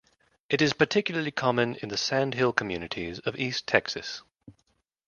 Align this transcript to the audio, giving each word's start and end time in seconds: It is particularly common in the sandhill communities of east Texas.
It 0.49 0.63
is 0.63 0.73
particularly 0.73 1.29
common 1.29 1.75
in 1.75 1.89
the 1.89 1.95
sandhill 1.95 2.53
communities 2.53 3.19
of 3.19 3.35
east 3.39 3.67
Texas. 3.67 4.23